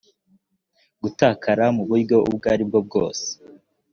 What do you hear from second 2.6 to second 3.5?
bwo bwose